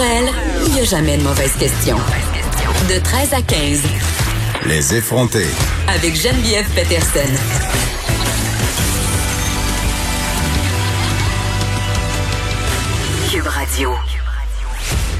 [0.00, 0.28] elle,
[0.66, 1.96] il n'y a jamais de mauvaise question.
[2.88, 3.82] De 13 à 15.
[4.66, 5.46] Les effronter.
[5.88, 7.20] Avec Geneviève Peterson.
[13.30, 13.90] Cube Radio.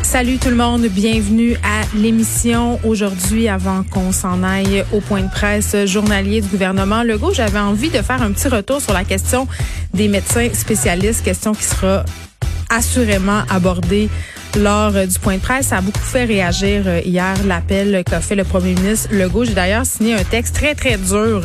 [0.03, 2.81] Salut tout le monde, bienvenue à l'émission.
[2.85, 7.91] Aujourd'hui, avant qu'on s'en aille au point de presse journalier du gouvernement Legault, j'avais envie
[7.91, 9.47] de faire un petit retour sur la question
[9.93, 12.05] des médecins spécialistes, question qui sera
[12.71, 14.09] assurément abordée
[14.57, 15.69] lors du point de presse.
[15.69, 19.45] Ça a beaucoup fait réagir euh, hier l'appel qu'a fait le premier ministre Legault.
[19.45, 21.43] J'ai d'ailleurs signé un texte très, très dur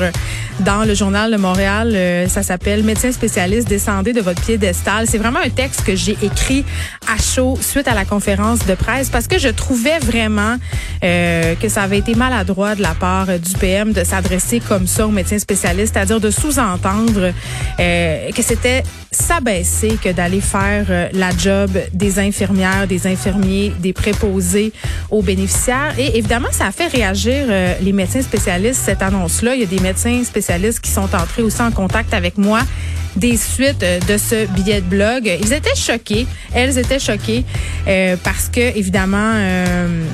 [0.60, 1.92] dans le journal de Montréal.
[1.94, 5.08] Euh, ça s'appelle Médecin spécialiste, descendez de votre piédestal.
[5.08, 6.66] C'est vraiment un texte que j'ai écrit
[7.08, 10.58] à chaud suite à la conférence de presse parce que je trouvais vraiment
[11.04, 15.08] euh, que ça avait été maladroit de la part du PM de s'adresser comme ça
[15.08, 17.32] aux médecins spécialistes, c'est-à-dire de sous-entendre
[17.80, 23.94] euh, que c'était s'abaisser que d'aller faire euh, la job des infirmières, des infirmiers, des
[23.94, 24.72] préposés
[25.10, 25.94] aux bénéficiaires.
[25.98, 27.48] Et évidemment, ça a fait réagir
[27.82, 29.56] les médecins spécialistes, cette annonce-là.
[29.56, 32.62] Il y a des médecins spécialistes qui sont entrés aussi en contact avec moi
[33.16, 35.26] des suites euh, de ce billet de blog.
[35.42, 37.44] Ils étaient choqués, elles étaient choquées
[37.88, 40.06] euh, parce que évidemment euh,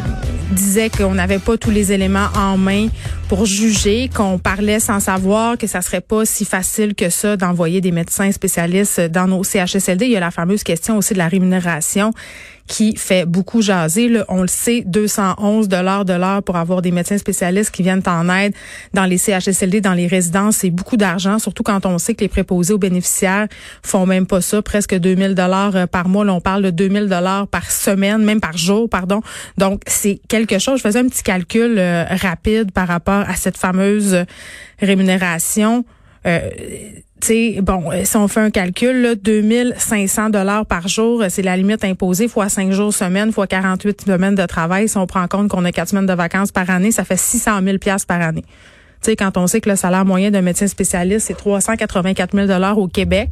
[0.52, 2.88] disaient qu'on n'avait pas tous les éléments en main
[3.27, 7.81] pour juger, qu'on parlait sans savoir que ça serait pas si facile que ça d'envoyer
[7.81, 10.05] des médecins spécialistes dans nos CHSLD.
[10.05, 12.14] Il y a la fameuse question aussi de la rémunération
[12.67, 14.09] qui fait beaucoup jaser.
[14.09, 18.02] Là, on le sait, 211 dollars de l'heure pour avoir des médecins spécialistes qui viennent
[18.08, 18.53] en aide
[18.94, 22.27] dans les CHSLD, dans les résidences, c'est beaucoup d'argent, surtout quand on sait que les
[22.27, 23.47] préposés aux bénéficiaires
[23.83, 26.25] font même pas ça, presque 2000 dollars euh, par mois.
[26.25, 29.21] Là, on parle de 2000 dollars par semaine, même par jour, pardon.
[29.58, 30.77] Donc, c'est quelque chose.
[30.77, 34.25] Je faisais un petit calcul euh, rapide par rapport à cette fameuse
[34.80, 35.86] rémunération.
[36.25, 36.49] Euh,
[37.61, 41.58] bon, euh, si on fait un calcul, là, 2500 dollars par jour, euh, c'est la
[41.58, 44.87] limite imposée fois 5 jours semaine, fois 48 semaines de travail.
[44.87, 47.17] Si on prend en compte qu'on a 4 semaines de vacances par année, ça fait
[47.17, 48.43] 600 000 pièces par année.
[49.02, 52.48] Tu sais, quand on sait que le salaire moyen d'un médecin spécialiste, c'est 384 000
[52.48, 53.32] dollars au Québec,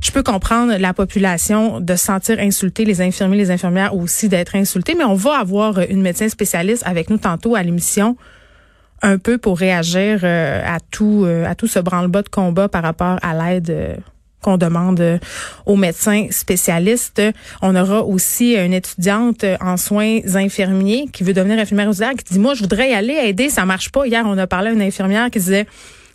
[0.00, 4.54] je peux comprendre la population de se sentir insultée, les infirmiers, les infirmières aussi d'être
[4.54, 8.16] insultés, mais on va avoir une médecin spécialiste avec nous tantôt à l'émission
[9.02, 12.82] un peu pour réagir euh, à tout euh, à tout ce branle-bas de combat par
[12.82, 13.94] rapport à l'aide euh,
[14.42, 15.18] qu'on demande
[15.64, 17.20] aux médecins spécialistes.
[17.62, 22.38] On aura aussi une étudiante en soins infirmiers qui veut devenir infirmière auxiliaire qui dit
[22.38, 24.06] moi je voudrais y aller aider, ça marche pas.
[24.06, 25.66] Hier on a parlé à une infirmière qui disait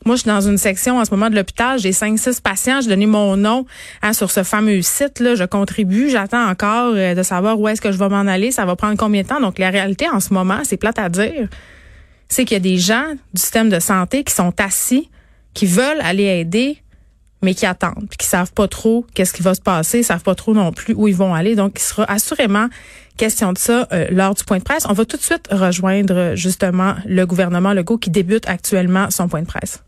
[0.03, 1.77] moi, je suis dans une section en ce moment de l'hôpital.
[1.77, 2.81] J'ai cinq, six patients.
[2.81, 3.67] Je donné mon nom
[4.01, 5.35] hein, sur ce fameux site-là.
[5.35, 6.09] Je contribue.
[6.09, 8.49] J'attends encore de savoir où est-ce que je vais m'en aller.
[8.49, 9.39] Ça va prendre combien de temps?
[9.39, 11.47] Donc, la réalité en ce moment, c'est plate à dire
[12.31, 15.09] c'est qu'il y a des gens du système de santé qui sont assis,
[15.53, 16.77] qui veulent aller aider,
[17.43, 20.35] mais qui attendent, puis qui savent pas trop qu'est-ce qui va se passer, savent pas
[20.35, 21.55] trop non plus où ils vont aller.
[21.55, 22.67] Donc, il sera assurément
[23.17, 24.85] question de ça euh, lors du point de presse.
[24.87, 29.41] On va tout de suite rejoindre justement le gouvernement Legault qui débute actuellement son point
[29.41, 29.83] de presse.